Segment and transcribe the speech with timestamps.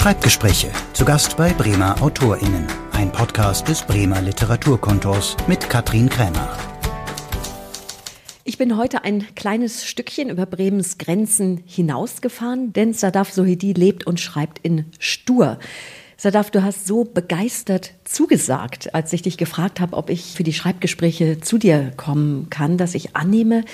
[0.00, 0.70] Schreibgespräche.
[0.94, 2.66] Zu Gast bei Bremer AutorInnen.
[2.92, 6.56] Ein Podcast des Bremer Literaturkontors mit Katrin Krämer.
[8.44, 14.18] Ich bin heute ein kleines Stückchen über Bremens Grenzen hinausgefahren, denn Sadaf Sohidi lebt und
[14.20, 15.58] schreibt in Stur.
[16.16, 20.54] Sadaf, du hast so begeistert zugesagt, als ich dich gefragt habe, ob ich für die
[20.54, 23.66] Schreibgespräche zu dir kommen kann, dass ich annehme,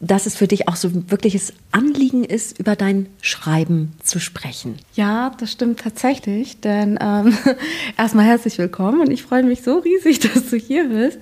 [0.00, 4.76] dass es für dich auch so ein wirkliches Anliegen ist, über dein Schreiben zu sprechen.
[4.94, 7.36] Ja, das stimmt tatsächlich, denn ähm,
[7.98, 11.18] erstmal herzlich willkommen und ich freue mich so riesig, dass du hier bist.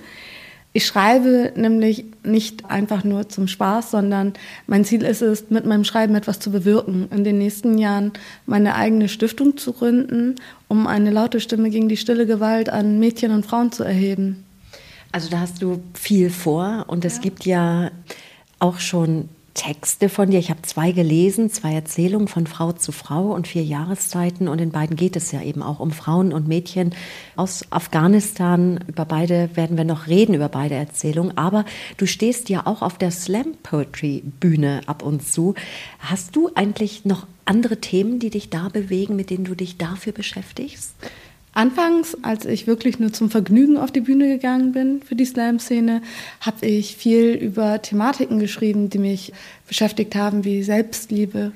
[0.71, 4.33] Ich schreibe nämlich nicht einfach nur zum Spaß, sondern
[4.67, 8.13] mein Ziel ist es, mit meinem Schreiben etwas zu bewirken, in den nächsten Jahren
[8.45, 10.35] meine eigene Stiftung zu gründen,
[10.67, 14.45] um eine laute Stimme gegen die stille Gewalt an Mädchen und Frauen zu erheben.
[15.11, 17.21] Also da hast du viel vor und es ja.
[17.23, 17.89] gibt ja
[18.59, 20.39] auch schon Texte von dir.
[20.39, 24.47] Ich habe zwei gelesen, zwei Erzählungen von Frau zu Frau und vier Jahreszeiten.
[24.47, 26.95] Und in beiden geht es ja eben auch um Frauen und Mädchen
[27.35, 28.79] aus Afghanistan.
[28.87, 31.37] Über beide werden wir noch reden, über beide Erzählungen.
[31.37, 31.65] Aber
[31.97, 35.55] du stehst ja auch auf der Slam Poetry Bühne ab und zu.
[35.99, 40.13] Hast du eigentlich noch andere Themen, die dich da bewegen, mit denen du dich dafür
[40.13, 40.93] beschäftigst?
[41.53, 46.01] Anfangs, als ich wirklich nur zum Vergnügen auf die Bühne gegangen bin für die Slam-Szene,
[46.41, 49.33] habe ich viel über Thematiken geschrieben, die mich
[49.67, 51.51] beschäftigt haben, wie Selbstliebe.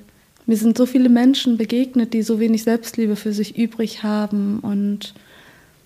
[0.46, 5.14] Mir sind so viele Menschen begegnet, die so wenig Selbstliebe für sich übrig haben und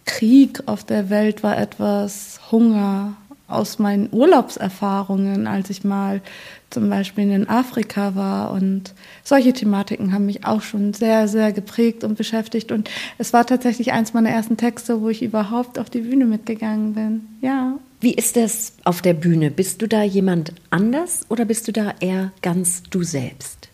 [0.06, 6.22] Krieg auf der Welt war etwas, Hunger, aus meinen Urlaubserfahrungen, als ich mal
[6.70, 8.52] zum Beispiel in Afrika war.
[8.52, 12.72] Und solche Thematiken haben mich auch schon sehr, sehr geprägt und beschäftigt.
[12.72, 16.94] Und es war tatsächlich eins meiner ersten Texte, wo ich überhaupt auf die Bühne mitgegangen
[16.94, 17.22] bin.
[17.42, 17.78] Ja.
[18.00, 19.50] Wie ist es auf der Bühne?
[19.50, 23.70] Bist du da jemand anders oder bist du da eher ganz du selbst?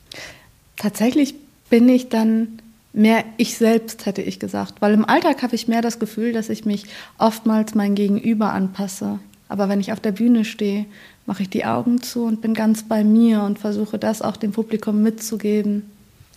[0.77, 1.35] Tatsächlich
[1.69, 2.59] bin ich dann
[2.93, 4.75] mehr ich selbst, hätte ich gesagt.
[4.81, 6.85] Weil im Alltag habe ich mehr das Gefühl, dass ich mich
[7.17, 9.19] oftmals mein Gegenüber anpasse.
[9.49, 10.85] Aber wenn ich auf der Bühne stehe,
[11.25, 14.51] mache ich die Augen zu und bin ganz bei mir und versuche das auch dem
[14.51, 15.89] Publikum mitzugeben.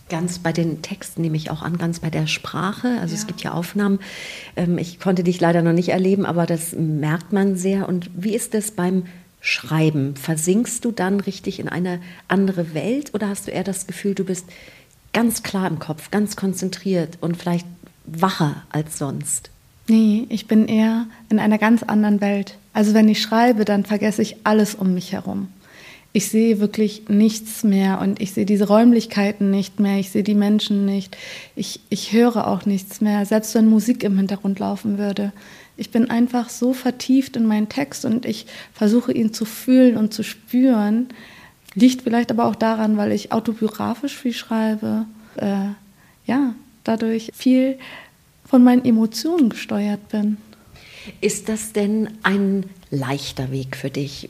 [0.09, 2.97] Ganz bei den Texten nehme ich auch an, ganz bei der Sprache.
[3.01, 3.19] Also ja.
[3.19, 3.99] es gibt ja Aufnahmen.
[4.55, 7.89] Ähm, ich konnte dich leider noch nicht erleben, aber das merkt man sehr.
[7.89, 9.03] Und wie ist es beim
[9.41, 10.15] Schreiben?
[10.15, 11.99] Versinkst du dann richtig in eine
[12.29, 14.45] andere Welt oder hast du eher das Gefühl, du bist
[15.11, 17.67] ganz klar im Kopf, ganz konzentriert und vielleicht
[18.05, 19.49] wacher als sonst?
[19.87, 22.57] Nee, ich bin eher in einer ganz anderen Welt.
[22.73, 25.47] Also wenn ich schreibe, dann vergesse ich alles um mich herum.
[26.13, 30.35] Ich sehe wirklich nichts mehr und ich sehe diese Räumlichkeiten nicht mehr, ich sehe die
[30.35, 31.15] Menschen nicht,
[31.55, 35.31] ich, ich höre auch nichts mehr, selbst wenn Musik im Hintergrund laufen würde.
[35.75, 40.13] Ich bin einfach so vertieft in meinen Text und ich versuche ihn zu fühlen und
[40.13, 41.09] zu spüren.
[41.75, 45.05] Liegt vielleicht aber auch daran, weil ich autobiografisch viel schreibe.
[45.35, 45.69] Äh,
[46.25, 47.77] ja, dadurch viel
[48.47, 50.37] von meinen Emotionen gesteuert bin.
[51.21, 54.29] Ist das denn ein leichter Weg für dich,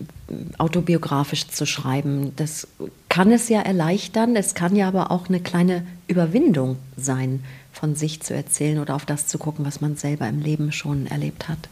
[0.57, 2.33] autobiografisch zu schreiben?
[2.35, 2.67] Das
[3.09, 8.21] kann es ja erleichtern, es kann ja aber auch eine kleine Überwindung sein, von sich
[8.21, 11.69] zu erzählen oder auf das zu gucken, was man selber im Leben schon erlebt hat.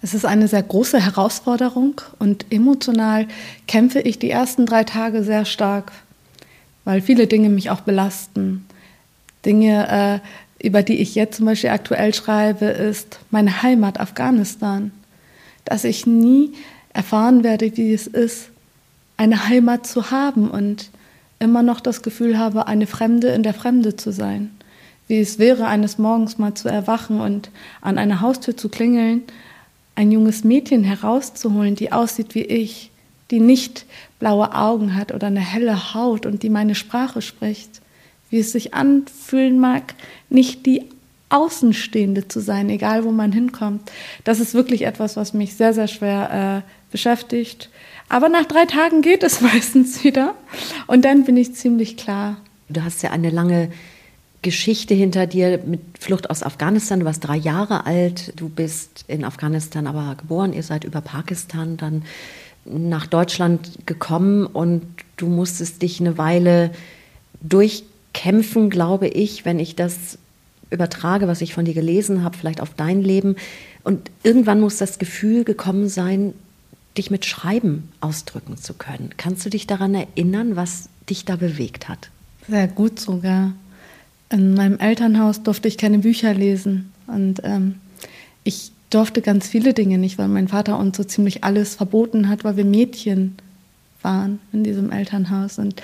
[0.00, 3.26] Es ist eine sehr große Herausforderung und emotional
[3.66, 5.92] kämpfe ich die ersten drei Tage sehr stark,
[6.84, 8.64] weil viele Dinge mich auch belasten.
[9.44, 10.28] Dinge, äh,
[10.60, 14.90] über die ich jetzt zum Beispiel aktuell schreibe, ist meine Heimat Afghanistan.
[15.64, 16.52] Dass ich nie
[16.92, 18.50] erfahren werde, wie es ist,
[19.16, 20.90] eine Heimat zu haben und
[21.38, 24.50] immer noch das Gefühl habe, eine Fremde in der Fremde zu sein.
[25.06, 29.22] Wie es wäre, eines Morgens mal zu erwachen und an einer Haustür zu klingeln,
[29.94, 32.90] ein junges Mädchen herauszuholen, die aussieht wie ich,
[33.30, 33.86] die nicht
[34.18, 37.80] blaue Augen hat oder eine helle Haut und die meine Sprache spricht
[38.30, 39.94] wie es sich anfühlen mag,
[40.28, 40.84] nicht die
[41.30, 43.90] Außenstehende zu sein, egal wo man hinkommt.
[44.24, 47.68] Das ist wirklich etwas, was mich sehr, sehr schwer äh, beschäftigt.
[48.08, 50.34] Aber nach drei Tagen geht es meistens wieder
[50.86, 52.38] und dann bin ich ziemlich klar.
[52.68, 53.70] Du hast ja eine lange
[54.42, 57.00] Geschichte hinter dir mit Flucht aus Afghanistan.
[57.00, 61.76] Du warst drei Jahre alt, du bist in Afghanistan aber geboren, ihr seid über Pakistan
[61.76, 62.04] dann
[62.64, 64.82] nach Deutschland gekommen und
[65.16, 66.70] du musstest dich eine Weile
[67.40, 67.84] durch
[68.18, 70.18] kämpfen, glaube ich, wenn ich das
[70.70, 73.36] übertrage, was ich von dir gelesen habe, vielleicht auf dein Leben.
[73.84, 76.34] Und irgendwann muss das Gefühl gekommen sein,
[76.96, 79.10] dich mit Schreiben ausdrücken zu können.
[79.16, 82.10] Kannst du dich daran erinnern, was dich da bewegt hat?
[82.48, 83.52] Sehr gut sogar.
[84.30, 87.76] In meinem Elternhaus durfte ich keine Bücher lesen und ähm,
[88.42, 92.42] ich durfte ganz viele Dinge nicht, weil mein Vater uns so ziemlich alles verboten hat,
[92.42, 93.36] weil wir Mädchen
[94.02, 95.58] waren in diesem Elternhaus.
[95.58, 95.80] Und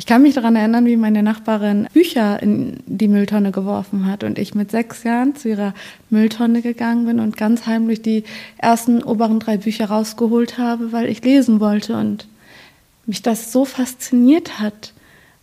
[0.00, 4.38] Ich kann mich daran erinnern, wie meine Nachbarin Bücher in die Mülltonne geworfen hat und
[4.38, 5.74] ich mit sechs Jahren zu ihrer
[6.08, 8.24] Mülltonne gegangen bin und ganz heimlich die
[8.56, 12.26] ersten oberen drei Bücher rausgeholt habe, weil ich lesen wollte und
[13.04, 14.94] mich das so fasziniert hat,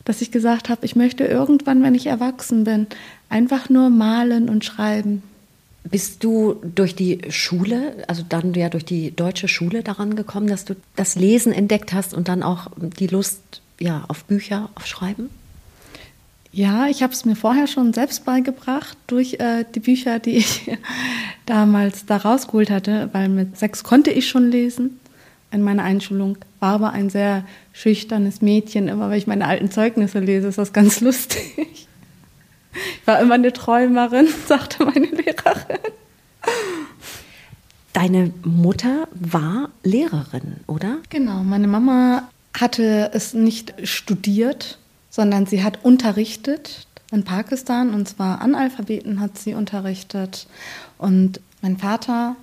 [0.06, 2.88] dass ich gesagt habe, ich möchte irgendwann, wenn ich erwachsen bin,
[3.30, 5.22] einfach nur malen und schreiben.
[5.84, 10.66] Bist du durch die Schule, also dann ja durch die deutsche Schule daran gekommen, dass
[10.66, 15.30] du das Lesen entdeckt hast und dann auch die Lust ja, auf Bücher, auf Schreiben?
[16.52, 20.72] Ja, ich habe es mir vorher schon selbst beigebracht durch äh, die Bücher, die ich
[21.46, 25.00] damals da rausgeholt hatte, weil mit sechs konnte ich schon lesen.
[25.52, 28.88] In meiner Einschulung war aber ein sehr schüchternes Mädchen.
[28.88, 31.88] Immer wenn ich meine alten Zeugnisse lese, ist das ganz lustig.
[32.74, 35.80] Ich war immer eine Träumerin, sagte meine Lehrerin.
[37.94, 40.98] Deine Mutter war Lehrerin, oder?
[41.10, 42.30] Genau, meine Mama
[42.60, 44.78] hatte es nicht studiert,
[45.10, 50.48] sondern sie hat unterrichtet in Pakistan und zwar Analphabeten hat sie unterrichtet.
[50.98, 52.36] Und mein Vater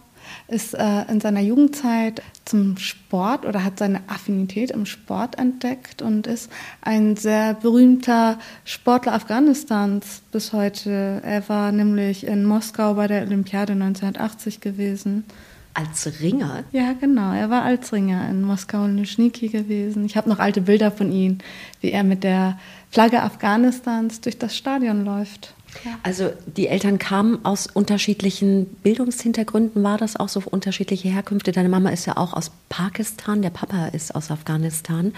[0.49, 6.26] ist äh, in seiner Jugendzeit zum Sport oder hat seine Affinität im Sport entdeckt und
[6.26, 6.50] ist
[6.81, 11.20] ein sehr berühmter Sportler Afghanistans bis heute.
[11.22, 15.25] Er war nämlich in Moskau bei der Olympiade 1980 gewesen.
[15.74, 16.62] Als Ringer?
[16.70, 17.32] Ja, genau.
[17.32, 20.04] Er war als Ringer in Moskau und Luschniki gewesen.
[20.04, 21.38] Ich habe noch alte Bilder von ihm,
[21.80, 22.58] wie er mit der
[22.90, 25.52] Flagge Afghanistans durch das Stadion läuft.
[25.84, 25.98] Ja.
[26.04, 31.50] Also die Eltern kamen aus unterschiedlichen Bildungshintergründen, war das auch so unterschiedliche Herkünfte?
[31.50, 35.12] Deine Mama ist ja auch aus Pakistan, der Papa ist aus Afghanistan.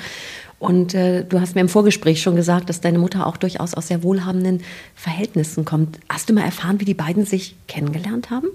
[0.58, 3.88] Und äh, du hast mir im Vorgespräch schon gesagt, dass deine Mutter auch durchaus aus
[3.88, 4.62] sehr wohlhabenden
[4.94, 5.98] Verhältnissen kommt.
[6.08, 8.46] Hast du mal erfahren, wie die beiden sich kennengelernt haben?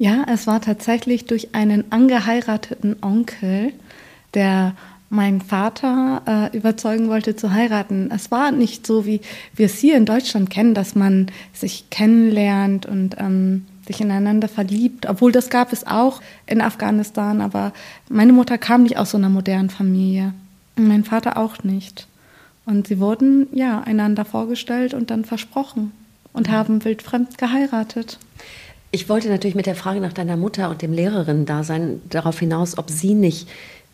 [0.00, 3.74] Ja, es war tatsächlich durch einen angeheirateten Onkel,
[4.32, 4.74] der
[5.10, 8.10] meinen Vater äh, überzeugen wollte zu heiraten.
[8.10, 9.20] Es war nicht so, wie
[9.54, 15.04] wir es hier in Deutschland kennen, dass man sich kennenlernt und ähm, sich ineinander verliebt.
[15.04, 17.74] Obwohl das gab es auch in Afghanistan, aber
[18.08, 20.32] meine Mutter kam nicht aus so einer modernen Familie.
[20.76, 22.06] Und mein Vater auch nicht.
[22.64, 25.92] Und sie wurden ja einander vorgestellt und dann versprochen
[26.32, 28.18] und haben wildfremd geheiratet.
[28.92, 32.90] Ich wollte natürlich mit der Frage nach deiner Mutter und dem Lehrerinnen-Dasein darauf hinaus, ob
[32.90, 33.48] sie nicht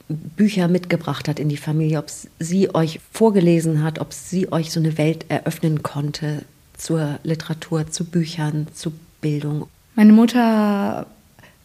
[0.09, 2.07] Bücher mitgebracht hat in die Familie, ob
[2.39, 6.43] sie euch vorgelesen hat, ob sie euch so eine Welt eröffnen konnte
[6.77, 9.67] zur Literatur, zu Büchern, zu Bildung.
[9.97, 11.07] Meine Mutter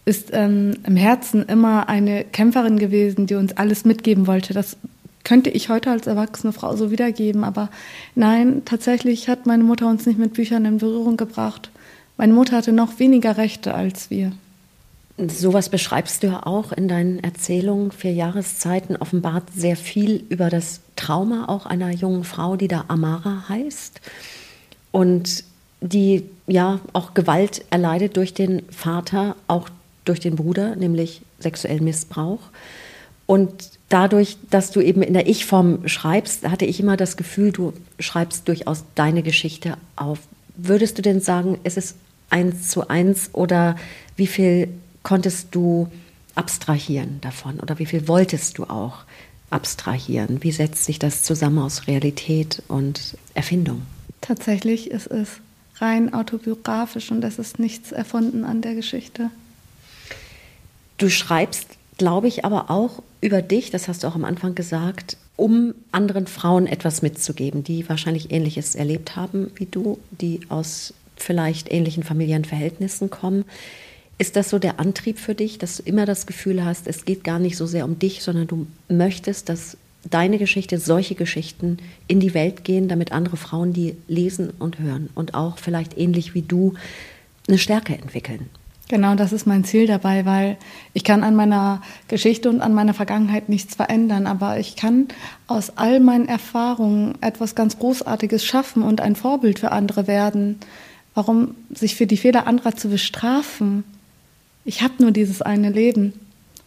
[0.06, 4.54] ist ähm, im Herzen immer eine Kämpferin gewesen, die uns alles mitgeben wollte.
[4.54, 4.78] Das
[5.24, 7.70] könnte ich heute als erwachsene Frau so wiedergeben, aber
[8.16, 11.71] nein, tatsächlich hat meine Mutter uns nicht mit Büchern in Berührung gebracht.
[12.22, 14.32] Meine Mutter hatte noch weniger Rechte als wir.
[15.18, 17.92] Sowas beschreibst du ja auch in deinen Erzählungen.
[17.92, 23.46] Vier Jahreszeiten offenbart sehr viel über das Trauma auch einer jungen Frau, die da Amara
[23.50, 24.02] heißt
[24.92, 25.44] und
[25.82, 29.70] die ja auch Gewalt erleidet durch den Vater, auch
[30.06, 32.42] durch den Bruder, nämlich sexuellen Missbrauch.
[33.26, 33.52] Und
[33.90, 38.48] dadurch, dass du eben in der Ich-Form schreibst, hatte ich immer das Gefühl, du schreibst
[38.48, 40.20] durchaus deine Geschichte auf.
[40.56, 41.96] Würdest du denn sagen, es ist
[42.32, 43.76] eins zu eins oder
[44.16, 44.68] wie viel
[45.04, 45.90] konntest du
[46.36, 49.00] abstrahieren davon oder wie viel wolltest du auch
[49.50, 50.42] abstrahieren?
[50.42, 53.82] Wie setzt sich das zusammen aus Realität und Erfindung?
[54.22, 55.42] Tatsächlich ist es
[55.78, 59.30] rein autobiografisch und es ist nichts erfunden an der Geschichte.
[60.98, 65.18] Du schreibst, glaube ich, aber auch über dich, das hast du auch am Anfang gesagt,
[65.36, 71.72] um anderen Frauen etwas mitzugeben, die wahrscheinlich Ähnliches erlebt haben wie du, die aus vielleicht
[71.72, 73.46] ähnlichen familiären Verhältnissen kommen.
[74.18, 77.24] Ist das so der Antrieb für dich, dass du immer das Gefühl hast, es geht
[77.24, 79.78] gar nicht so sehr um dich, sondern du möchtest, dass
[80.10, 85.10] deine Geschichte, solche Geschichten in die Welt gehen, damit andere Frauen die lesen und hören
[85.16, 86.74] und auch vielleicht ähnlich wie du
[87.48, 88.50] eine Stärke entwickeln?
[88.92, 90.58] Genau, das ist mein Ziel dabei, weil
[90.94, 95.08] ich kann an meiner Geschichte und an meiner Vergangenheit nichts verändern, aber ich kann
[95.48, 100.60] aus all meinen Erfahrungen etwas ganz Großartiges schaffen und ein Vorbild für andere werden.
[101.14, 103.84] Warum sich für die Fehler anderer zu bestrafen?
[104.64, 106.14] Ich habe nur dieses eine Leben.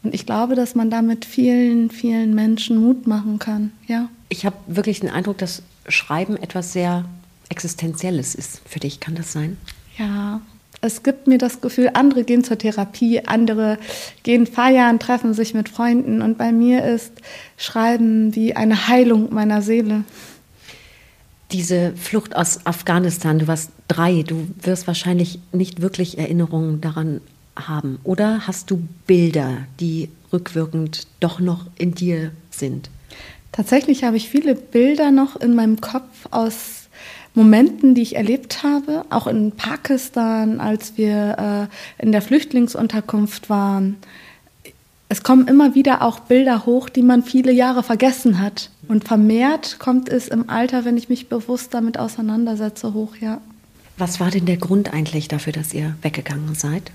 [0.03, 3.73] Und ich glaube, dass man damit vielen, vielen Menschen Mut machen kann.
[3.87, 4.09] Ja.
[4.29, 7.05] Ich habe wirklich den Eindruck, dass Schreiben etwas sehr
[7.49, 9.01] Existenzielles ist für dich.
[9.01, 9.57] Kann das sein?
[9.97, 10.41] Ja.
[10.81, 13.79] Es gibt mir das Gefühl, andere gehen zur Therapie, andere
[14.23, 16.21] gehen feiern, treffen sich mit Freunden.
[16.21, 17.13] Und bei mir ist
[17.57, 20.05] Schreiben wie eine Heilung meiner Seele
[21.55, 27.21] diese Flucht aus Afghanistan, du warst drei, du wirst wahrscheinlich nicht wirklich Erinnerungen daran
[27.55, 28.01] haben.
[28.03, 32.91] Oder hast du Bilder, die rückwirkend doch noch in dir sind?
[33.53, 36.89] Tatsächlich habe ich viele Bilder noch in meinem Kopf aus
[37.35, 41.69] Momenten, die ich erlebt habe, auch in Pakistan, als wir
[42.01, 43.97] äh, in der Flüchtlingsunterkunft waren.
[45.09, 48.71] Es kommen immer wieder auch Bilder hoch, die man viele Jahre vergessen hat.
[48.89, 53.41] Und vermehrt kommt es im Alter, wenn ich mich bewusst damit auseinandersetze, hoch, ja.
[53.97, 56.91] Was war denn der Grund eigentlich dafür, dass ihr weggegangen seid?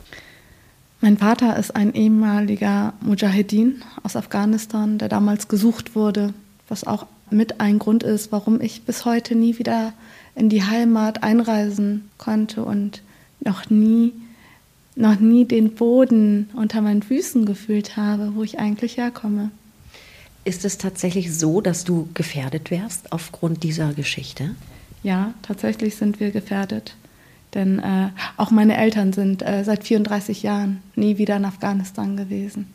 [1.02, 6.34] Mein Vater ist ein ehemaliger Mujahedin aus Afghanistan, der damals gesucht wurde
[6.70, 9.94] was auch mit ein Grund ist, warum ich bis heute nie wieder
[10.36, 13.02] in die Heimat einreisen konnte und
[13.42, 14.14] noch nie,
[14.96, 19.52] noch nie den Boden unter meinen Füßen gefühlt habe, wo ich eigentlich herkomme.
[20.46, 24.56] Ist es tatsächlich so, dass du gefährdet wärst aufgrund dieser Geschichte?
[25.04, 26.96] Ja, tatsächlich sind wir gefährdet.
[27.54, 32.74] Denn äh, auch meine Eltern sind äh, seit 34 Jahren nie wieder in Afghanistan gewesen.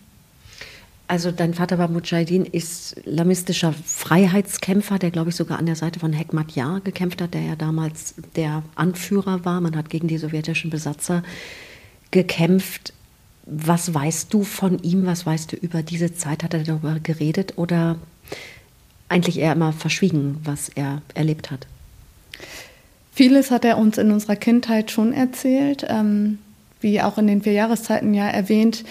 [1.07, 6.15] Also dein Vater war Mujahideen, islamistischer Freiheitskämpfer, der glaube ich sogar an der Seite von
[6.15, 9.61] Hekmat Yar gekämpft hat, der ja damals der Anführer war.
[9.61, 11.23] Man hat gegen die sowjetischen Besatzer
[12.11, 12.94] gekämpft.
[13.47, 15.07] Was weißt du von ihm?
[15.07, 16.43] Was weißt du über diese Zeit?
[16.43, 17.97] Hat er darüber geredet oder
[19.09, 21.67] eigentlich eher immer verschwiegen, was er erlebt hat?
[23.13, 26.39] Vieles hat er uns in unserer Kindheit schon erzählt, ähm,
[26.81, 28.85] wie auch in den vier Jahreszeiten ja erwähnt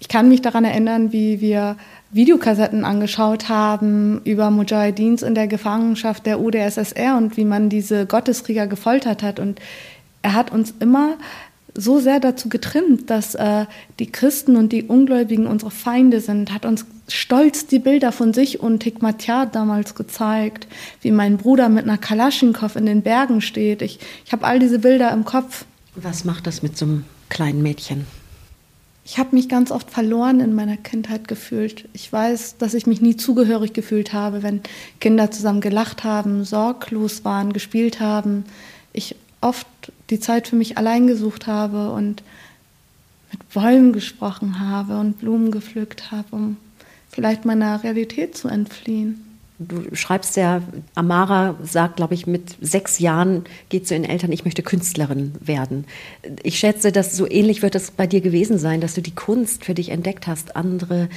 [0.00, 1.76] ich kann mich daran erinnern, wie wir
[2.10, 8.66] Videokassetten angeschaut haben über Mujahidins in der Gefangenschaft der UdSSR und wie man diese Gotteskrieger
[8.66, 9.38] gefoltert hat.
[9.38, 9.60] Und
[10.22, 11.18] er hat uns immer
[11.80, 13.66] so sehr dazu getrimmt, dass äh,
[13.98, 18.60] die Christen und die Ungläubigen unsere Feinde sind, hat uns stolz die Bilder von sich
[18.60, 20.68] und Hikmatyar damals gezeigt,
[21.00, 23.82] wie mein Bruder mit einer Kalaschnikow in den Bergen steht.
[23.82, 25.64] Ich, ich habe all diese Bilder im Kopf.
[25.94, 28.06] Was macht das mit so einem kleinen Mädchen?
[29.04, 31.88] Ich habe mich ganz oft verloren in meiner Kindheit gefühlt.
[31.94, 34.60] Ich weiß, dass ich mich nie zugehörig gefühlt habe, wenn
[35.00, 38.44] Kinder zusammen gelacht haben, sorglos waren, gespielt haben.
[38.92, 39.66] Ich oft
[40.10, 42.22] die Zeit für mich allein gesucht habe und
[43.32, 46.56] mit Bäumen gesprochen habe und Blumen gepflückt habe, um
[47.10, 49.24] vielleicht meiner Realität zu entfliehen
[49.60, 50.62] du schreibst ja,
[50.94, 55.84] Amara sagt, glaube ich, mit sechs Jahren geht zu ihren Eltern, ich möchte Künstlerin werden.
[56.42, 59.64] Ich schätze, dass so ähnlich wird es bei dir gewesen sein, dass du die Kunst
[59.64, 61.08] für dich entdeckt hast, andere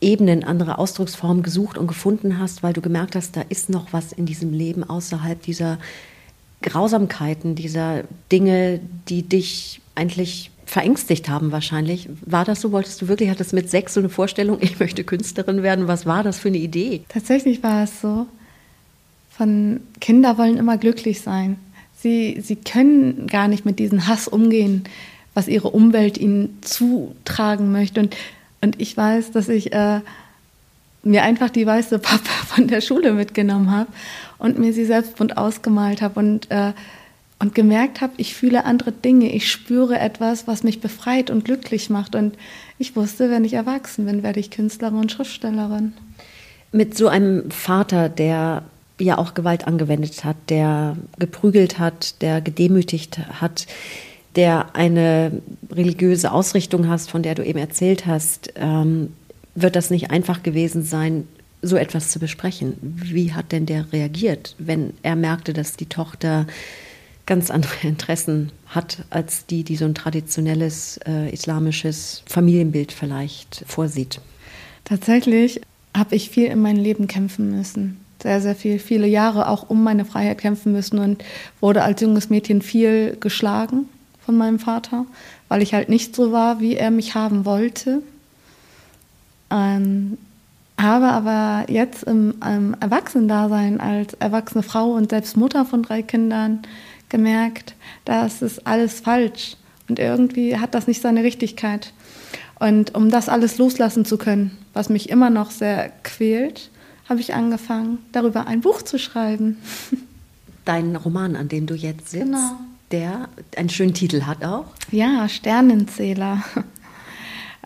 [0.00, 4.12] Ebenen, andere Ausdrucksformen gesucht und gefunden hast, weil du gemerkt hast, da ist noch was
[4.12, 5.78] in diesem Leben außerhalb dieser
[6.62, 12.08] Grausamkeiten, dieser Dinge, die dich eigentlich verängstigt haben wahrscheinlich.
[12.24, 12.70] War das so?
[12.72, 15.88] Wolltest du wirklich, hattest mit sechs so eine Vorstellung, ich möchte Künstlerin werden?
[15.88, 17.02] Was war das für eine Idee?
[17.08, 18.26] Tatsächlich war es so.
[19.30, 21.56] Von Kinder wollen immer glücklich sein.
[21.96, 24.84] Sie, sie können gar nicht mit diesem Hass umgehen,
[25.34, 28.00] was ihre Umwelt ihnen zutragen möchte.
[28.00, 28.16] Und,
[28.60, 30.00] und ich weiß, dass ich äh,
[31.02, 33.88] mir einfach die weiße Pappe von der Schule mitgenommen habe
[34.40, 36.72] und mir sie selbst bunt ausgemalt habe und äh,
[37.40, 41.88] und gemerkt habe, ich fühle andere Dinge, ich spüre etwas, was mich befreit und glücklich
[41.88, 42.14] macht.
[42.14, 42.36] Und
[42.78, 45.94] ich wusste, wenn ich erwachsen bin, werde ich Künstlerin und Schriftstellerin.
[46.70, 48.64] Mit so einem Vater, der
[49.00, 53.66] ja auch Gewalt angewendet hat, der geprügelt hat, der gedemütigt hat,
[54.36, 55.40] der eine
[55.72, 59.14] religiöse Ausrichtung hast, von der du eben erzählt hast, ähm,
[59.54, 61.26] wird das nicht einfach gewesen sein,
[61.62, 62.76] so etwas zu besprechen.
[62.80, 66.46] Wie hat denn der reagiert, wenn er merkte, dass die Tochter
[67.26, 74.20] ganz andere Interessen hat als die, die so ein traditionelles äh, islamisches Familienbild vielleicht vorsieht.
[74.84, 75.60] Tatsächlich
[75.96, 78.00] habe ich viel in meinem Leben kämpfen müssen.
[78.22, 81.24] Sehr, sehr viel, viele Jahre auch um meine Freiheit kämpfen müssen und
[81.60, 83.88] wurde als junges Mädchen viel geschlagen
[84.24, 85.06] von meinem Vater,
[85.48, 88.02] weil ich halt nicht so war, wie er mich haben wollte.
[89.50, 90.18] Ähm,
[90.82, 96.62] habe aber jetzt im, im Erwachsenendasein als erwachsene Frau und selbst Mutter von drei Kindern
[97.08, 99.56] gemerkt, das ist alles falsch
[99.88, 101.92] und irgendwie hat das nicht seine Richtigkeit.
[102.58, 106.70] Und um das alles loslassen zu können, was mich immer noch sehr quält,
[107.08, 109.58] habe ich angefangen, darüber ein Buch zu schreiben.
[110.64, 112.52] Dein Roman, an dem du jetzt sitzt, genau.
[112.92, 114.66] der einen schönen Titel hat auch?
[114.92, 116.44] Ja, Sternenzähler.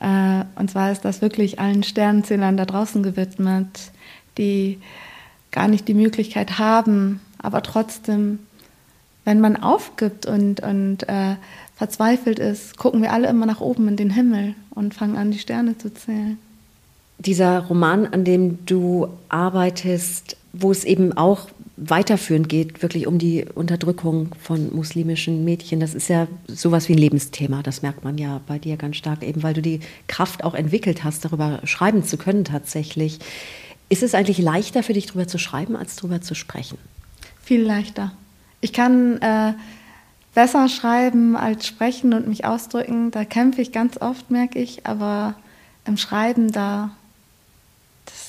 [0.00, 3.92] Äh, und zwar ist das wirklich allen Sternenzählern da draußen gewidmet,
[4.38, 4.80] die
[5.50, 8.40] gar nicht die Möglichkeit haben, aber trotzdem
[9.24, 11.36] wenn man aufgibt und, und äh,
[11.74, 15.38] verzweifelt ist, gucken wir alle immer nach oben in den Himmel und fangen an, die
[15.38, 16.38] Sterne zu zählen.
[17.18, 23.46] Dieser Roman, an dem du arbeitest, wo es eben auch weiterführend geht, wirklich um die
[23.54, 27.62] Unterdrückung von muslimischen Mädchen, das ist ja sowas wie ein Lebensthema.
[27.62, 31.02] Das merkt man ja bei dir ganz stark, eben weil du die Kraft auch entwickelt
[31.02, 33.18] hast, darüber schreiben zu können tatsächlich.
[33.88, 36.78] Ist es eigentlich leichter für dich, darüber zu schreiben, als darüber zu sprechen?
[37.42, 38.12] Viel leichter.
[38.60, 39.52] Ich kann äh,
[40.34, 43.10] besser schreiben als sprechen und mich ausdrücken.
[43.10, 44.86] Da kämpfe ich ganz oft, merke ich.
[44.86, 45.34] Aber
[45.86, 46.92] im Schreiben, da,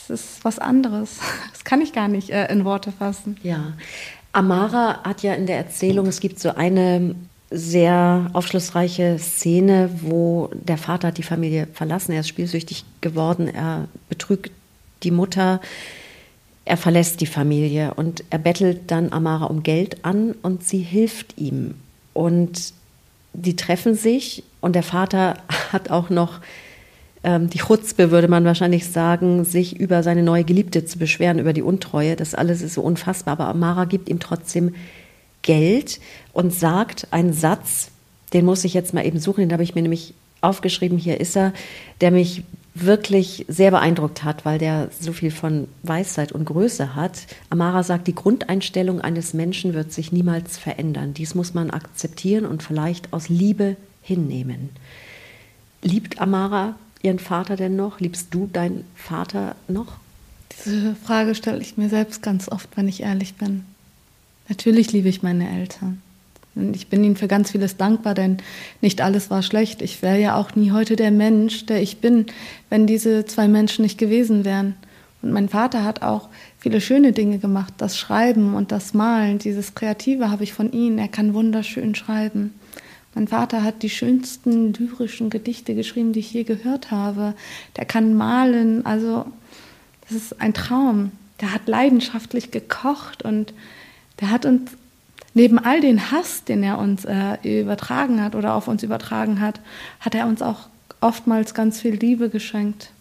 [0.09, 1.19] ist was anderes.
[1.51, 3.37] Das kann ich gar nicht äh, in Worte fassen.
[3.41, 3.73] Ja.
[4.33, 7.15] Amara hat ja in der Erzählung, es gibt so eine
[7.49, 13.87] sehr aufschlussreiche Szene, wo der Vater hat die Familie verlassen, er ist spielsüchtig geworden, er
[14.09, 14.51] betrügt
[15.03, 15.61] die Mutter,
[16.65, 21.37] er verlässt die Familie und er bettelt dann Amara um Geld an und sie hilft
[21.37, 21.75] ihm.
[22.13, 22.73] Und
[23.33, 25.37] die treffen sich und der Vater
[25.71, 26.41] hat auch noch
[27.25, 31.53] ähm, die Chutzpe, würde man wahrscheinlich sagen, sich über seine neue Geliebte zu beschweren, über
[31.53, 32.15] die Untreue.
[32.15, 33.33] Das alles ist so unfassbar.
[33.33, 34.75] Aber Amara gibt ihm trotzdem
[35.41, 35.99] Geld
[36.33, 37.89] und sagt einen Satz,
[38.33, 41.35] den muss ich jetzt mal eben suchen, den habe ich mir nämlich aufgeschrieben, hier ist
[41.35, 41.51] er,
[41.99, 42.43] der mich
[42.75, 47.25] wirklich sehr beeindruckt hat, weil der so viel von Weisheit und Größe hat.
[47.49, 51.13] Amara sagt, die Grundeinstellung eines Menschen wird sich niemals verändern.
[51.15, 54.69] Dies muss man akzeptieren und vielleicht aus Liebe hinnehmen.
[55.81, 56.75] Liebt Amara
[57.05, 57.99] ihren Vater denn noch?
[57.99, 59.93] Liebst du deinen Vater noch?
[60.65, 63.63] Diese Frage stelle ich mir selbst ganz oft, wenn ich ehrlich bin.
[64.49, 66.01] Natürlich liebe ich meine Eltern.
[66.73, 68.37] Ich bin ihnen für ganz vieles dankbar, denn
[68.79, 69.81] nicht alles war schlecht.
[69.81, 72.27] Ich wäre ja auch nie heute der Mensch, der ich bin,
[72.69, 74.75] wenn diese zwei Menschen nicht gewesen wären.
[75.21, 77.73] Und mein Vater hat auch viele schöne Dinge gemacht.
[77.77, 80.97] Das Schreiben und das Malen, dieses Kreative habe ich von ihm.
[80.97, 82.53] Er kann wunderschön schreiben.
[83.15, 87.33] Mein Vater hat die schönsten lyrischen Gedichte geschrieben, die ich je gehört habe.
[87.77, 89.25] Der kann malen, also
[90.01, 91.11] das ist ein Traum.
[91.41, 93.53] Der hat leidenschaftlich gekocht und
[94.19, 94.71] der hat uns
[95.33, 99.61] neben all den Hass, den er uns äh, übertragen hat oder auf uns übertragen hat,
[100.01, 100.67] hat er uns auch
[100.99, 102.91] oftmals ganz viel Liebe geschenkt.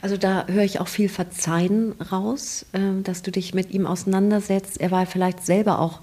[0.00, 4.80] Also da höre ich auch viel Verzeihen raus, äh, dass du dich mit ihm auseinandersetzt.
[4.80, 6.00] Er war vielleicht selber auch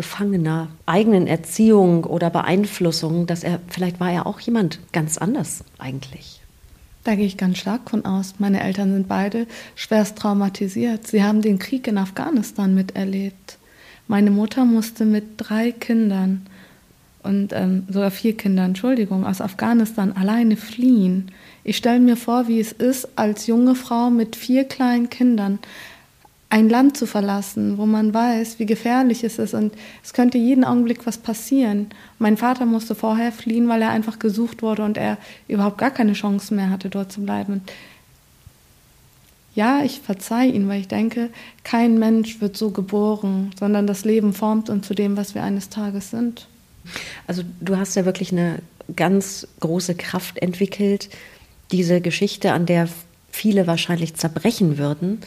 [0.00, 6.40] Gefangener eigenen Erziehung oder Beeinflussung, dass er vielleicht war er auch jemand ganz anders eigentlich.
[7.04, 8.36] Da gehe ich ganz stark von aus.
[8.38, 11.06] Meine Eltern sind beide schwerst traumatisiert.
[11.06, 13.58] Sie haben den Krieg in Afghanistan miterlebt.
[14.08, 16.46] Meine Mutter musste mit drei Kindern
[17.22, 21.30] und ähm, sogar vier Kindern, Entschuldigung, aus Afghanistan alleine fliehen.
[21.62, 25.58] Ich stelle mir vor, wie es ist, als junge Frau mit vier kleinen Kindern
[26.50, 29.72] ein Land zu verlassen, wo man weiß, wie gefährlich es ist und
[30.04, 31.86] es könnte jeden Augenblick was passieren.
[32.18, 35.16] Mein Vater musste vorher fliehen, weil er einfach gesucht wurde und er
[35.48, 37.62] überhaupt gar keine Chance mehr hatte, dort zu bleiben
[39.54, 41.30] ja, ich verzeihe ihn, weil ich denke,
[41.64, 45.68] kein Mensch wird so geboren, sondern das Leben formt uns zu dem, was wir eines
[45.68, 46.46] Tages sind.
[47.26, 48.60] Also du hast ja wirklich eine
[48.96, 51.10] ganz große Kraft entwickelt,
[51.72, 52.88] diese Geschichte, an der
[53.30, 55.20] viele wahrscheinlich zerbrechen würden,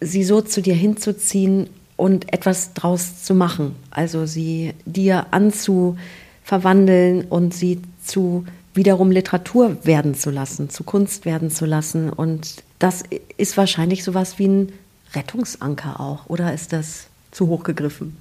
[0.00, 3.76] sie so zu dir hinzuziehen und etwas draus zu machen.
[3.90, 11.50] Also sie dir anzuverwandeln und sie zu wiederum Literatur werden zu lassen, zu Kunst werden
[11.50, 13.02] zu lassen und das
[13.36, 14.72] ist wahrscheinlich sowas wie ein
[15.14, 18.16] Rettungsanker auch, oder ist das zu hoch gegriffen?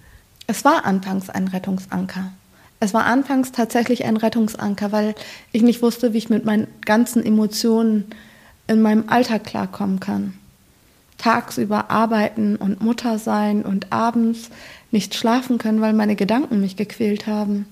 [0.47, 2.31] Es war anfangs ein Rettungsanker.
[2.79, 5.13] Es war anfangs tatsächlich ein Rettungsanker, weil
[5.51, 8.05] ich nicht wusste, wie ich mit meinen ganzen Emotionen
[8.67, 10.38] in meinem Alltag klarkommen kann.
[11.19, 14.49] Tagsüber arbeiten und Mutter sein und abends
[14.89, 17.67] nicht schlafen können, weil meine Gedanken mich gequält haben.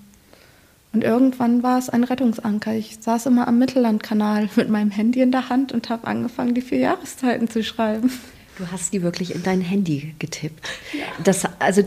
[0.94, 2.74] Und irgendwann war es ein Rettungsanker.
[2.74, 6.62] Ich saß immer am Mittellandkanal mit meinem Handy in der Hand und habe angefangen, die
[6.62, 8.12] vier Jahreszeiten zu schreiben.
[8.58, 10.68] Du hast die wirklich in dein Handy getippt.
[10.94, 11.06] Ja.
[11.24, 11.84] Das, also,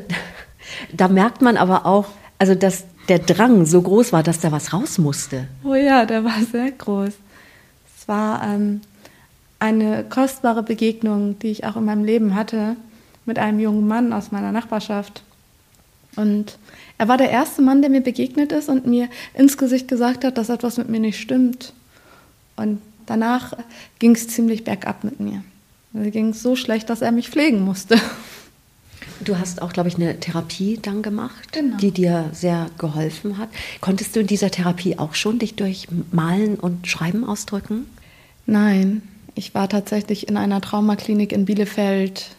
[0.93, 2.07] da merkt man aber auch,
[2.39, 5.49] also dass der Drang so groß war, dass da was raus musste.
[5.65, 7.13] Oh ja, der war sehr groß.
[7.99, 8.83] Es war ähm,
[9.61, 12.77] eine kostbare Begegnung, die ich auch in meinem Leben hatte,
[13.27, 15.23] mit einem jungen Mann aus meiner Nachbarschaft.
[16.17, 16.59] Und
[16.99, 20.39] er war der erste Mann, der mir begegnet ist und mir ins Gesicht gesagt hat,
[20.39, 21.73] dass etwas mit mir nicht stimmt.
[22.57, 23.53] Und danach
[23.99, 25.45] ging es ziemlich bergab mit mir.
[25.93, 28.01] Mir ging es so schlecht, dass er mich pflegen musste.
[29.23, 31.77] Du hast auch, glaube ich, eine Therapie dann gemacht, genau.
[31.77, 33.51] die dir sehr geholfen hat.
[33.83, 37.87] Konntest du in dieser Therapie auch schon dich durch Malen und Schreiben ausdrücken?
[38.47, 39.03] Nein,
[39.41, 42.37] ich war tatsächlich in einer Traumaklinik in Bielefeld,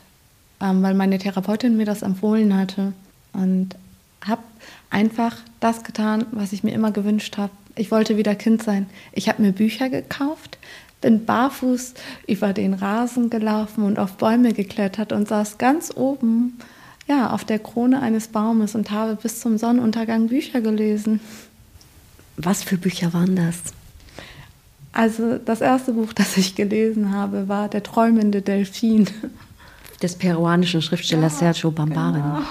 [0.61, 2.93] ähm, weil meine Therapeutin mir das empfohlen hatte
[3.33, 3.69] und
[4.23, 4.43] habe
[4.91, 7.51] einfach das getan, was ich mir immer gewünscht habe.
[7.75, 8.85] Ich wollte wieder Kind sein.
[9.13, 10.59] Ich habe mir Bücher gekauft,
[11.01, 11.95] bin barfuß
[12.27, 16.59] über den Rasen gelaufen und auf Bäume geklettert und saß ganz oben
[17.07, 21.19] ja, auf der Krone eines Baumes und habe bis zum Sonnenuntergang Bücher gelesen.
[22.37, 23.73] Was für Bücher waren das?
[24.93, 29.08] Also das erste Buch, das ich gelesen habe, war Der träumende Delfin.
[30.01, 32.23] Des peruanischen Schriftstellers ja, Sergio Bambarin.
[32.23, 32.41] Genau.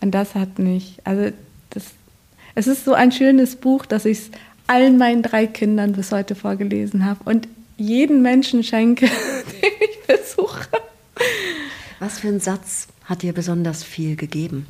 [0.00, 1.30] Und das hat mich, also
[1.70, 1.84] das,
[2.54, 4.30] es ist so ein schönes Buch, dass ich es
[4.66, 9.06] allen meinen drei Kindern bis heute vorgelesen habe und jeden Menschen schenke,
[9.62, 10.68] den ich besuche.
[11.98, 14.66] Was für ein Satz hat dir besonders viel gegeben?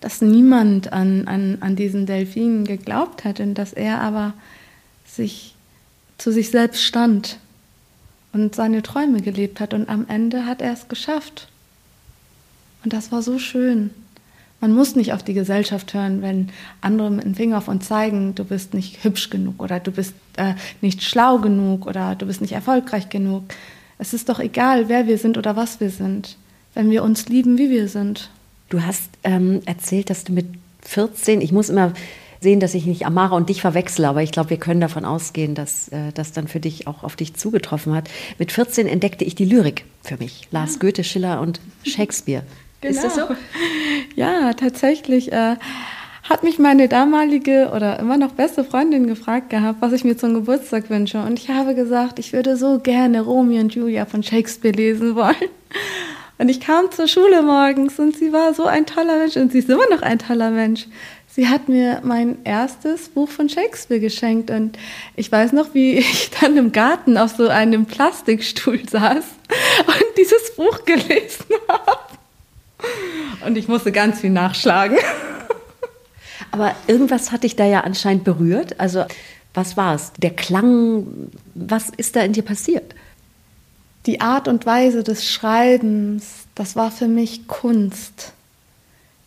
[0.00, 4.34] Dass niemand an, an, an diesen Delfinen geglaubt hat und dass er aber
[5.14, 5.54] sich
[6.18, 7.38] zu sich selbst stand
[8.32, 11.48] und seine Träume gelebt hat und am Ende hat er es geschafft.
[12.84, 13.90] Und das war so schön.
[14.60, 18.34] Man muss nicht auf die Gesellschaft hören, wenn andere mit dem Finger auf uns zeigen,
[18.36, 22.40] du bist nicht hübsch genug oder du bist äh, nicht schlau genug oder du bist
[22.40, 23.42] nicht erfolgreich genug.
[23.98, 26.36] Es ist doch egal, wer wir sind oder was wir sind,
[26.74, 28.30] wenn wir uns lieben, wie wir sind.
[28.68, 30.46] Du hast ähm, erzählt, dass du mit
[30.82, 31.92] 14, ich muss immer
[32.42, 35.54] sehen, dass ich nicht Amara und dich verwechsle, aber ich glaube, wir können davon ausgehen,
[35.54, 38.10] dass äh, das dann für dich auch auf dich zugetroffen hat.
[38.38, 40.48] Mit 14 entdeckte ich die Lyrik für mich.
[40.50, 42.42] Lars Goethe, Schiller und Shakespeare.
[42.80, 42.94] Genau.
[42.94, 43.22] Ist das so?
[44.16, 45.32] Ja, tatsächlich.
[45.32, 45.56] Äh,
[46.22, 50.34] hat mich meine damalige oder immer noch beste Freundin gefragt gehabt, was ich mir zum
[50.34, 51.20] Geburtstag wünsche.
[51.22, 55.34] Und ich habe gesagt, ich würde so gerne Romeo und Julia von Shakespeare lesen wollen.
[56.38, 59.58] Und ich kam zur Schule morgens und sie war so ein toller Mensch und sie
[59.58, 60.86] ist immer noch ein toller Mensch.
[61.34, 64.78] Sie hat mir mein erstes Buch von Shakespeare geschenkt und
[65.16, 69.24] ich weiß noch, wie ich dann im Garten auf so einem Plastikstuhl saß
[69.86, 73.46] und dieses Buch gelesen habe.
[73.46, 74.98] Und ich musste ganz viel nachschlagen.
[76.50, 78.78] Aber irgendwas hat dich da ja anscheinend berührt.
[78.78, 79.06] Also
[79.54, 80.12] was war es?
[80.18, 82.94] Der Klang, was ist da in dir passiert?
[84.04, 88.32] Die Art und Weise des Schreibens, das war für mich Kunst.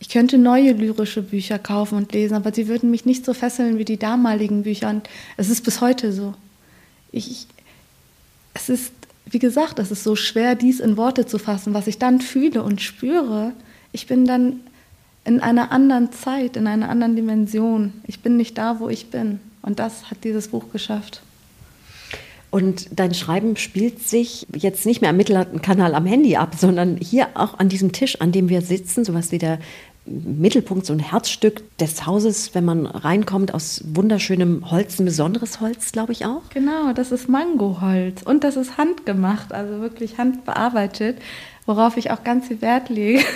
[0.06, 3.80] Ich könnte neue lyrische Bücher kaufen und lesen, aber sie würden mich nicht so fesseln
[3.80, 4.92] wie die damaligen Bücher.
[4.92, 6.36] Und es ist bis heute so.
[7.12, 7.48] Ich,
[8.54, 8.94] es ist,
[9.26, 12.62] wie gesagt, es ist so schwer, dies in Worte zu fassen, was ich dann fühle
[12.62, 13.54] und spüre.
[13.94, 14.60] Ich bin dann
[15.24, 17.92] in einer anderen Zeit, in einer anderen Dimension.
[18.06, 19.40] Ich bin nicht da, wo ich bin.
[19.64, 21.24] Und das hat dieses Buch geschafft.
[22.52, 27.30] Und dein Schreiben spielt sich jetzt nicht mehr am Mittelkanal am Handy ab, sondern hier
[27.34, 29.58] auch an diesem Tisch, an dem wir sitzen, sowas wie der
[30.06, 35.92] Mittelpunkt, so ein Herzstück des Hauses, wenn man reinkommt, aus wunderschönem Holz, ein besonderes Holz,
[35.92, 36.44] glaube ich auch.
[36.54, 41.18] Genau, das ist Mangoholz und das ist handgemacht, also wirklich handbearbeitet,
[41.66, 43.24] worauf ich auch ganz viel Wert lege.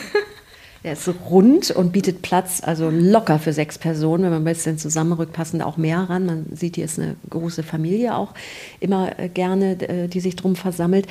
[0.83, 4.23] Der ist rund und bietet Platz, also locker für sechs Personen.
[4.23, 6.25] Wenn man ein bisschen zusammenrückt, passen da auch mehr ran.
[6.25, 8.33] Man sieht, hier ist eine große Familie auch
[8.79, 11.05] immer äh, gerne, äh, die sich drum versammelt.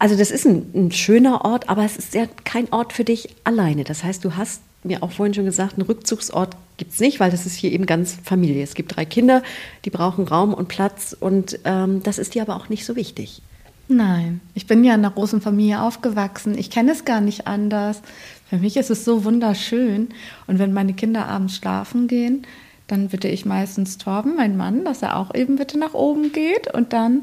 [0.00, 3.28] Also das ist ein, ein schöner Ort, aber es ist ja kein Ort für dich
[3.44, 3.84] alleine.
[3.84, 7.30] Das heißt, du hast mir auch vorhin schon gesagt, einen Rückzugsort gibt es nicht, weil
[7.30, 8.62] das ist hier eben ganz Familie.
[8.62, 9.42] Es gibt drei Kinder,
[9.84, 13.42] die brauchen Raum und Platz und ähm, das ist dir aber auch nicht so wichtig.
[13.88, 16.56] Nein, ich bin ja in einer großen Familie aufgewachsen.
[16.56, 18.00] Ich kenne es gar nicht anders.
[18.48, 20.08] Für mich ist es so wunderschön.
[20.46, 22.46] Und wenn meine Kinder abends schlafen gehen,
[22.86, 26.72] dann bitte ich meistens Torben, mein Mann, dass er auch eben bitte nach oben geht.
[26.72, 27.22] Und dann,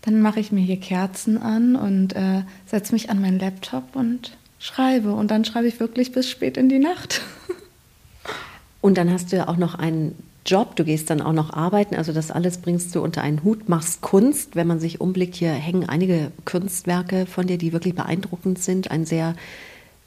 [0.00, 4.32] dann mache ich mir hier Kerzen an und äh, setze mich an meinen Laptop und
[4.62, 5.12] schreibe.
[5.12, 7.20] Und dann schreibe ich wirklich bis spät in die Nacht.
[8.80, 11.94] Und dann hast du ja auch noch einen Job, du gehst dann auch noch arbeiten,
[11.94, 14.56] also das alles bringst du unter einen Hut, machst Kunst.
[14.56, 18.90] Wenn man sich umblickt, hier hängen einige Kunstwerke von dir, die wirklich beeindruckend sind.
[18.90, 19.36] Ein sehr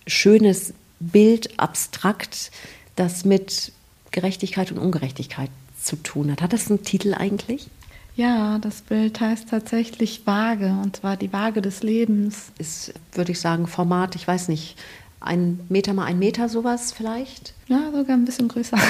[0.07, 2.51] schönes Bild, abstrakt,
[2.95, 3.71] das mit
[4.11, 5.49] Gerechtigkeit und Ungerechtigkeit
[5.81, 6.41] zu tun hat.
[6.41, 7.67] Hat das einen Titel eigentlich?
[8.15, 12.51] Ja, das Bild heißt tatsächlich Waage, und zwar die Waage des Lebens.
[12.58, 14.78] Ist, würde ich sagen, Format, ich weiß nicht,
[15.19, 17.54] ein Meter mal ein Meter sowas vielleicht?
[17.67, 18.78] Ja, sogar ein bisschen größer.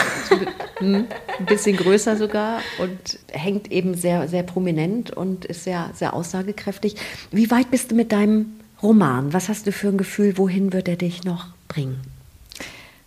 [0.80, 1.06] Hm,
[1.40, 6.98] ein bisschen größer sogar und hängt eben sehr, sehr prominent und ist sehr, sehr aussagekräftig.
[7.32, 9.32] Wie weit bist du mit deinem Roman?
[9.32, 12.02] Was hast du für ein Gefühl, wohin wird er dich noch bringen?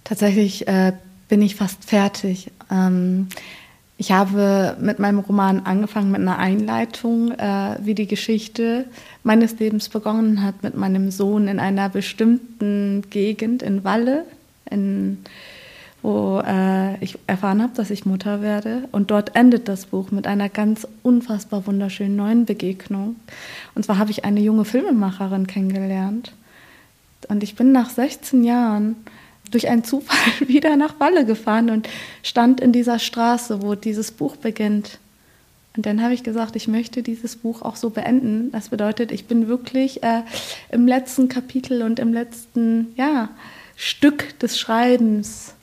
[0.02, 0.94] Tatsächlich äh,
[1.28, 2.50] bin ich fast fertig.
[2.70, 3.28] Ähm,
[4.00, 8.84] ich habe mit meinem Roman angefangen mit einer Einleitung, äh, wie die Geschichte
[9.24, 14.24] meines Lebens begonnen hat mit meinem Sohn in einer bestimmten Gegend in Walle,
[14.70, 15.18] in,
[16.00, 18.84] wo äh, ich erfahren habe, dass ich Mutter werde.
[18.92, 23.16] Und dort endet das Buch mit einer ganz unfassbar wunderschönen neuen Begegnung.
[23.74, 26.32] Und zwar habe ich eine junge Filmemacherin kennengelernt.
[27.28, 28.94] Und ich bin nach 16 Jahren
[29.50, 30.16] durch einen Zufall
[30.48, 31.88] wieder nach Walle gefahren und
[32.22, 34.98] stand in dieser Straße, wo dieses Buch beginnt.
[35.76, 38.50] Und dann habe ich gesagt, ich möchte dieses Buch auch so beenden.
[38.50, 40.22] Das bedeutet, ich bin wirklich äh,
[40.70, 43.28] im letzten Kapitel und im letzten ja,
[43.76, 45.54] Stück des Schreibens.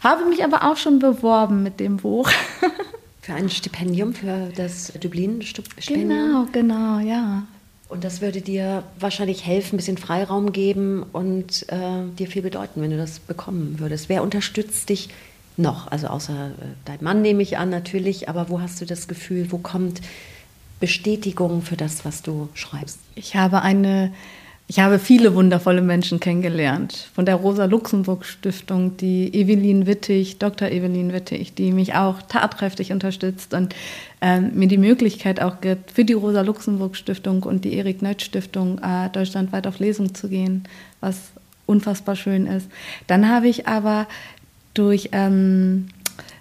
[0.00, 2.30] Habe mich aber auch schon beworben mit dem Buch.
[3.22, 6.08] Für ein Stipendium, für das Dublin-Stipendium?
[6.08, 7.42] Genau, genau, ja.
[7.88, 12.82] Und das würde dir wahrscheinlich helfen, ein bisschen Freiraum geben und äh, dir viel bedeuten,
[12.82, 14.10] wenn du das bekommen würdest.
[14.10, 15.08] Wer unterstützt dich
[15.56, 15.90] noch?
[15.90, 19.50] Also außer äh, dein Mann nehme ich an natürlich, aber wo hast du das Gefühl,
[19.50, 20.02] wo kommt
[20.80, 22.98] Bestätigung für das, was du schreibst?
[23.14, 24.12] Ich habe eine
[24.70, 27.08] ich habe viele wundervolle Menschen kennengelernt.
[27.14, 30.68] Von der Rosa-Luxemburg-Stiftung, die Evelyn Wittig, Dr.
[30.68, 33.74] Evelyn Wittig, die mich auch tatkräftig unterstützt und
[34.20, 39.78] ähm, mir die Möglichkeit auch gibt, für die Rosa-Luxemburg-Stiftung und die Erik-Neutsch-Stiftung äh, deutschlandweit auf
[39.78, 40.64] Lesung zu gehen,
[41.00, 41.30] was
[41.64, 42.68] unfassbar schön ist.
[43.06, 44.06] Dann habe ich aber
[44.74, 45.88] durch, ähm,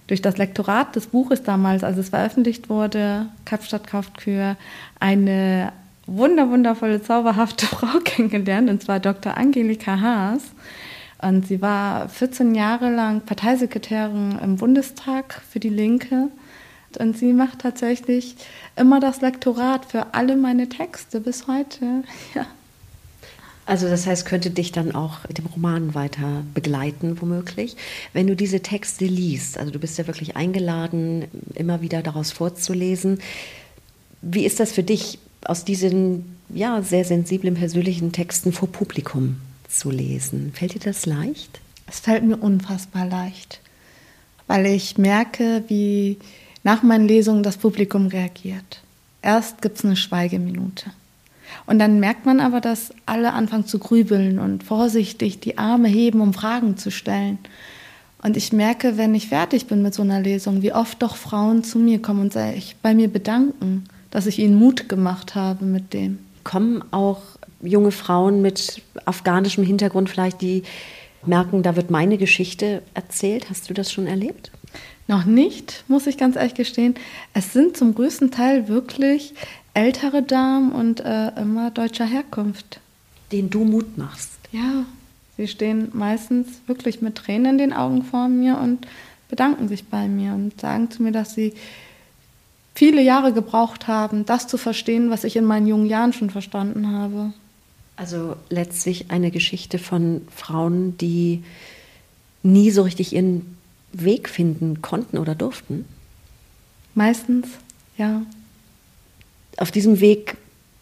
[0.08, 4.58] durch das Lektorat des Buches damals, als es veröffentlicht wurde, Kapstadt kauft Kür,
[5.00, 5.72] eine
[6.08, 9.38] wunder, wundervolle, zauberhafte Frau kennengelernt, und zwar Dr.
[9.38, 10.42] Angelika Haas.
[11.22, 16.30] Und sie war 14 Jahre lang Parteisekretärin im Bundestag für die Linke.
[17.00, 18.36] Und sie macht tatsächlich
[18.76, 22.04] immer das Lektorat für alle meine Texte bis heute.
[22.36, 22.46] Ja.
[23.66, 27.76] Also das heißt, könnte dich dann auch mit dem Roman weiter begleiten, womöglich.
[28.14, 33.20] Wenn du diese Texte liest, also du bist ja wirklich eingeladen, immer wieder daraus vorzulesen.
[34.22, 35.20] Wie ist das für dich?
[35.46, 40.52] Aus diesen ja, sehr sensiblen persönlichen Texten vor Publikum zu lesen.
[40.54, 41.60] Fällt dir das leicht?
[41.88, 43.62] Es fällt mir unfassbar leicht,
[44.48, 46.18] weil ich merke, wie
[46.64, 48.82] nach meinen Lesungen das Publikum reagiert.
[49.22, 50.92] Erst gibt es eine Schweigeminute.
[51.66, 56.20] Und dann merkt man aber, dass alle anfangen zu grübeln und vorsichtig die Arme heben,
[56.20, 57.40] um Fragen zu stellen.
[58.22, 61.64] Und ich merke, wenn ich fertig bin mit so einer Lesung, wie oft doch Frauen
[61.64, 65.94] zu mir kommen und sich bei mir bedanken dass ich ihnen Mut gemacht habe mit
[65.94, 66.20] dem.
[66.44, 67.22] Kommen auch
[67.62, 70.64] junge Frauen mit afghanischem Hintergrund vielleicht, die
[71.26, 73.50] merken, da wird meine Geschichte erzählt.
[73.50, 74.52] Hast du das schon erlebt?
[75.08, 76.96] Noch nicht, muss ich ganz ehrlich gestehen.
[77.34, 79.34] Es sind zum größten Teil wirklich
[79.74, 82.80] ältere Damen und äh, immer deutscher Herkunft.
[83.32, 84.32] Den du Mut machst.
[84.52, 84.86] Ja,
[85.38, 88.88] sie stehen meistens wirklich mit Tränen in den Augen vor mir und
[89.30, 91.54] bedanken sich bei mir und sagen zu mir, dass sie
[92.78, 96.92] viele Jahre gebraucht haben, das zu verstehen, was ich in meinen jungen Jahren schon verstanden
[96.92, 97.34] habe.
[97.96, 101.44] Also letztlich eine Geschichte von Frauen, die
[102.44, 103.58] nie so richtig ihren
[103.94, 105.86] Weg finden konnten oder durften?
[106.94, 107.48] Meistens,
[107.98, 108.22] ja.
[109.58, 110.38] Auf diesem Weg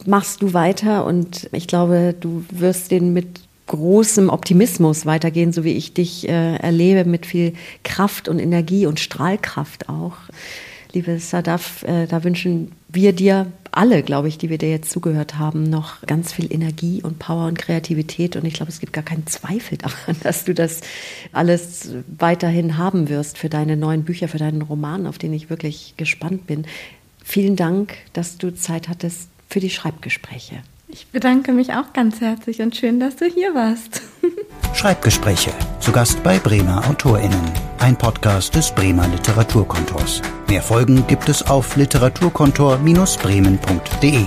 [0.05, 5.77] machst du weiter und ich glaube, du wirst den mit großem Optimismus weitergehen, so wie
[5.77, 7.53] ich dich äh, erlebe, mit viel
[7.85, 10.17] Kraft und Energie und Strahlkraft auch
[10.95, 15.37] liebe Sadaf, äh, da wünschen wir dir alle, glaube ich, die wir dir jetzt zugehört
[15.37, 18.37] haben, noch ganz viel Energie und Power und Kreativität.
[18.37, 20.81] Und ich glaube, es gibt gar keinen Zweifel daran, dass du das
[21.33, 25.93] alles weiterhin haben wirst für deine neuen Bücher, für deinen Roman, auf den ich wirklich
[25.97, 26.65] gespannt bin.
[27.23, 30.63] Vielen Dank, dass du Zeit hattest für die Schreibgespräche.
[30.87, 34.03] Ich bedanke mich auch ganz herzlich und schön, dass du hier warst.
[34.75, 35.49] Schreibgespräche.
[35.79, 37.41] Zu Gast bei Bremer AutorInnen.
[37.79, 40.21] Ein Podcast des Bremer Literaturkontors.
[40.47, 44.25] Mehr Folgen gibt es auf literaturkontor-bremen.de.